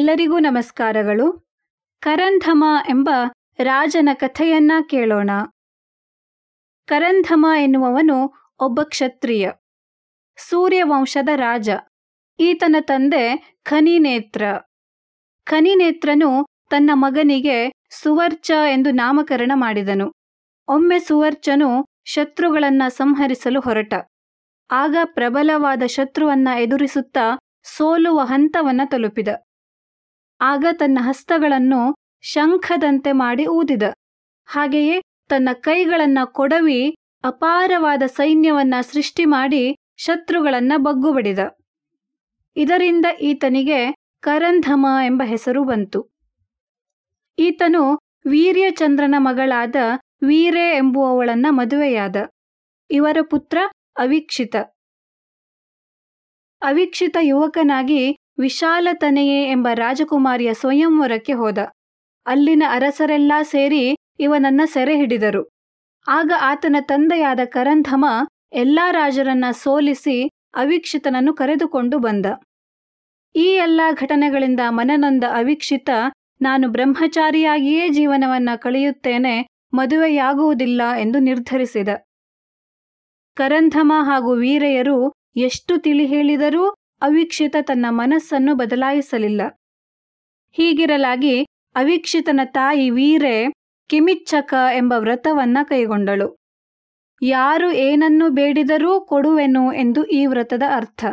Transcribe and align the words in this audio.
ಎಲ್ಲರಿಗೂ 0.00 0.38
ನಮಸ್ಕಾರಗಳು. 0.38 1.48
ಕರಂಧಮ 2.00 2.64
ಎಂಬ 2.88 3.10
ರಾಜನ 3.58 4.08
ಕಥೆಯನ್ನ 4.14 4.72
ಕೇಳೋಣ. 4.88 5.30
ಕರಂಧಮ 6.86 7.46
ಎನ್ನುವವನು 7.58 8.32
ಒಬ್ಬ 8.60 8.82
ಕ್ಷತ್ರಿಯ, 8.82 9.50
ಸೂರ್ಯವಂಶದ 10.48 11.28
ರಾಜ. 11.36 11.70
ಈತನ 12.38 12.76
ತಂದೆ 12.80 13.54
ಖನಿನೇತ್ರ. 13.62 14.42
ಖನಿನೇತ್ರನು 15.44 16.46
ತನ್ನ 16.70 16.90
ಮಗನಿಗೆ 16.94 17.72
ಸುವರ್ಚ 17.90 18.50
ಎಂದು 18.50 18.90
ನಾಮಕರಣ 18.90 19.52
ಮಾಡಿದನು. 19.54 20.12
ಒಮ್ಮೆ 20.68 20.98
ಸುವರ್ಚನು 20.98 21.86
ಶತ್ರುಗಳನ್ನ 22.04 22.82
ಸಂಹರಿಸಲು 22.88 23.60
ಹೊರಟ. 23.60 23.94
ಆಗ 24.70 24.96
ಪ್ರಬಲವಾದ 25.04 25.82
ಶತ್ರುವನ್ನ 25.86 26.48
ಎದುರಿಸುತ್ತಾ 26.58 27.38
ಸೋಲುವ 27.64 28.20
ಹಂತವನ್ನ 28.20 28.80
ತಲುಪಿದ. 28.84 29.28
ಆಗ 30.40 30.64
ತನ್ನ 30.72 30.98
ಹಸ್ತಗಳನ್ನು 31.02 31.96
ಶಂಖದಂತೆ 32.20 33.12
ಮಾಡಿ 33.12 33.46
ಊದಿದ. 33.46 33.82
ಹಾಗೆಯೇ 34.46 35.02
ತನ್ನ 35.28 35.48
ಕೈಗಳನ್ನ 35.52 36.18
ಕೊಡವಿ 36.24 36.96
ಅಪಾರವಾದ 37.24 38.02
ಸೈನ್ಯವನ್ನ 38.06 38.74
ಸೃಷ್ಟಿ 38.80 39.24
ಮಾಡಿ 39.24 39.76
ಶತ್ರುಗಳನ್ನ 39.96 40.72
ಬಗ್ಗುಬಡಿದ. 40.76 41.38
ಇದರಿಂದ 42.56 43.06
ಈತನಿಗೆ 43.20 43.94
ಕರಂಧಮ 44.20 44.86
ಎಂಬ 45.04 45.22
ಹೆಸರು 45.24 45.64
ಬಂತು. 45.64 46.10
ಈತನು 47.38 47.98
ವೀರ್ಯಚಂದ್ರನ 48.26 49.14
ಮಗಳಾದ 49.18 49.76
ವೀರೆ 50.22 50.76
ಎಂಬುವವಳನ್ನ 50.76 51.46
ಮದುವೆಯಾದ. 51.50 52.16
ಇವರ 52.90 53.16
ಪುತ್ರ 53.30 53.58
ಅವಿಕ್ಷಿತ. 53.98 54.56
ಅವಿಕ್ಷಿತ 56.62 57.16
ಯುವಕನಾಗಿ 57.20 58.16
ವಿಶಾಲತನೆಯೇ 58.40 59.50
ಎಂಬ 59.50 59.68
ರಾಜಕುಮಾರಿಯ 59.74 60.54
ಸ್ವಯಂವರಕ್ಕೆ 60.54 61.32
ಹೋದ. 61.32 61.58
ಅಲ್ಲಿನ 62.26 62.62
ಅರಸರೆಲ್ಲಾ 62.70 63.42
ಸೇರಿ 63.42 63.96
ಇವನನ್ನ 64.20 64.60
ಸೆರೆ 64.64 64.96
ಹಿಡಿದರು. 64.96 65.48
ಆಗ 66.08 66.32
ಆತನ 66.40 66.76
ತಂದೆಯಾದ 66.80 67.40
ಕರಂಧಮ 67.44 68.04
ಎಲ್ಲಾ 68.52 68.90
ರಾಜರನ್ನ 68.90 69.44
ಸೋಲಿಸಿ 69.50 70.28
ಅವೀಕ್ಷಿತನನ್ನು 70.54 71.34
ಕರೆದುಕೊಂಡು 71.34 71.98
ಬಂದ. 71.98 72.26
ಈ 73.36 73.44
ಎಲ್ಲ 73.44 73.80
ಘಟನೆಗಳಿಂದ 73.92 74.60
ಮನನೊಂದ 74.68 75.24
ಅವಿಕ್ಷಿತ, 75.34 75.90
ನಾನು 76.40 76.68
ಬ್ರಹ್ಮಚಾರಿಯಾಗಿಯೇ 76.68 77.88
ಜೀವನವನ್ನ 77.88 78.48
ಕಳೆಯುತ್ತೇನೆ, 78.56 79.46
ಮದುವೆಯಾಗುವುದಿಲ್ಲ 79.72 80.82
ಎಂದು 81.00 81.18
ನಿರ್ಧರಿಸಿದ. 81.18 81.88
ಕರಂಧಮ 83.34 83.92
ಹಾಗೂ 84.02 84.34
ವೀರೆಯರು 84.36 85.12
ಎಷ್ಟು 85.36 85.78
ತಿಳಿ 85.78 86.06
ಹೇಳಿದರೂ 86.06 86.74
ಅವಿಕ್ಷಿತ 87.02 87.56
ತನ್ನ 87.60 87.86
ಮನಸ್ಸನ್ನು 87.88 88.54
ಬದಲಾಯಿಸಲಿಲ್ಲ. 88.54 89.42
ಹೀಗಿರಲಾಗಿ 90.52 91.42
ಅವಿಕ್ಷಿತನ 91.74 92.40
ತಾಯಿ 92.44 92.90
ವೀರೆ 92.90 93.52
ಕಿಮಿಚ್ಚಕ 93.88 94.54
ಎಂಬ 94.74 94.94
ವ್ರತವನ್ನ 94.98 95.58
ಕೈಗೊಂಡಳು. 95.62 96.36
ಯಾರು 97.22 97.72
ಏನನ್ನು 97.72 98.30
ಬೇಡಿದರೂ 98.30 99.00
ಕೊಡುವೆನು 99.00 99.72
ಎಂದು 99.72 100.04
ಈ 100.04 100.26
ವ್ರತದ 100.26 100.62
ಅರ್ಥ. 100.74 101.04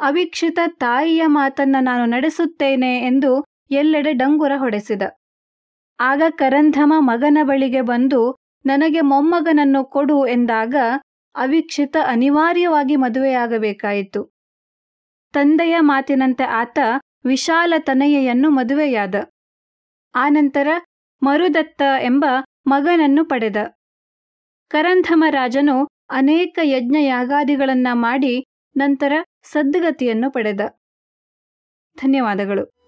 ಅವಿಕ್ಷಿತ 0.00 0.58
ತಾಯಿಯ 0.66 1.22
ಮಾತನ್ನ 1.26 1.76
ನಾನು 1.80 2.04
ನಡೆಸುತ್ತೇನೆ 2.06 2.98
ಎಂದು 2.98 3.44
ಎಲ್ಲೆಡೆ 3.70 4.12
ಡಂಗುರ 4.12 4.52
ಹೊಡೆಸಿದ. 4.56 5.02
ಆಗ 6.00 6.22
ಕರಂಧಮ 6.30 6.92
ಮಗನ 6.98 7.38
ಬಳಿಗೆ 7.42 7.80
ಬಂದು 7.80 8.36
ನನಗೆ 8.66 9.00
ಮೊಮ್ಮಗನನ್ನು 9.00 9.84
ಕೊಡು 9.84 10.26
ಎಂದಾಗ 10.26 10.74
ಅವಿಕ್ಷಿತ 11.34 11.96
ಅನಿವಾರ್ಯವಾಗಿ 12.06 12.96
ಮದುವೆಯಾಗಬೇಕಾಯಿತು. 12.96 14.32
ತಂದೆಯ 15.32 15.76
ಮಾತಿನಂತೆ 15.80 16.44
ಆತ 16.44 16.78
ವಿಶಾಲ 17.24 17.74
ತನಯೆಯನ್ನು 17.78 18.50
ಮದುವೆಯಾದ. 18.50 19.14
ಆನಂತರ 20.14 20.68
ಮರುದತ್ತ 21.22 21.82
ಎಂಬ 22.00 22.24
ಮಗನನ್ನು 22.66 23.24
ಪಡೆದ. 23.24 23.56
ಕರಂಧಮ 24.68 25.24
ರಾಜನು 25.30 25.88
ಅನೇಕ 26.10 26.58
ಯಜ್ಞ 26.62 26.96
ಯಾಗಾದಿಗಳನ್ನ 27.00 27.88
ಮಾಡಿ 27.92 28.44
ನಂತರ 28.76 29.12
ಸದ್ಗತಿಯನ್ನು 29.42 30.30
ಪಡೆದ. 30.30 30.60
ಧನ್ಯವಾದಗಳು. 31.96 32.81